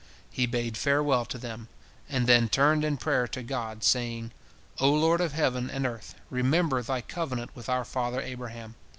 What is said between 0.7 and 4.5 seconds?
farewell to them, and then turned in prayer to God, saying: